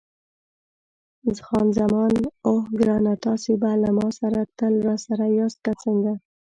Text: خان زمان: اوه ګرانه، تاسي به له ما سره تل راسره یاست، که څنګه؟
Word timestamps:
خان 1.45 1.67
زمان: 1.79 2.13
اوه 2.47 2.63
ګرانه، 2.79 3.13
تاسي 3.25 3.53
به 3.61 3.71
له 3.83 3.89
ما 3.97 4.07
سره 4.19 4.41
تل 4.57 4.73
راسره 4.87 5.25
یاست، 5.39 5.59
که 5.65 5.71
څنګه؟ 5.83 6.13